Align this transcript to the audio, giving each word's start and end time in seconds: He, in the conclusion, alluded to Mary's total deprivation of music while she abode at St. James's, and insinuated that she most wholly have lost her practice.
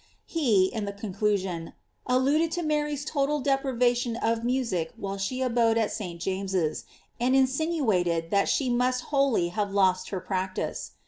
He, 0.25 0.65
in 0.65 0.85
the 0.85 0.93
conclusion, 0.93 1.73
alluded 2.07 2.51
to 2.53 2.63
Mary's 2.63 3.05
total 3.05 3.39
deprivation 3.39 4.15
of 4.15 4.43
music 4.43 4.91
while 4.97 5.19
she 5.19 5.43
abode 5.43 5.77
at 5.77 5.91
St. 5.91 6.19
James's, 6.19 6.85
and 7.19 7.35
insinuated 7.35 8.31
that 8.31 8.49
she 8.49 8.67
most 8.67 9.01
wholly 9.13 9.49
have 9.49 9.71
lost 9.71 10.09
her 10.09 10.19
practice. 10.19 10.93